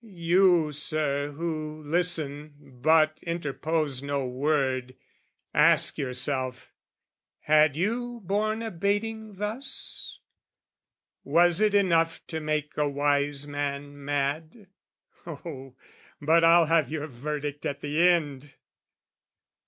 You, 0.03 0.71
Sir, 0.71 1.31
who 1.33 1.83
listen 1.85 2.55
but 2.81 3.19
interpose 3.21 4.01
no 4.01 4.25
word, 4.25 4.95
Ask 5.53 5.99
yourself, 5.99 6.73
had 7.41 7.75
you 7.77 8.21
borne 8.23 8.63
a 8.63 8.71
baiting 8.71 9.35
thus? 9.35 10.17
Was 11.23 11.61
it 11.61 11.75
enough 11.75 12.25
to 12.29 12.39
make 12.39 12.75
a 12.77 12.89
wise 12.89 13.45
man 13.45 14.03
mad? 14.03 14.65
Oh, 15.27 15.75
but 16.19 16.43
I'll 16.43 16.65
have 16.65 16.89
your 16.89 17.05
verdict 17.05 17.63
at 17.67 17.81
the 17.81 18.09
end! 18.09 18.55